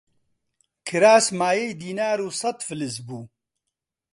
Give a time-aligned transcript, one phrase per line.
[0.87, 3.21] کراس مایەی دینار و سەت فلس بوو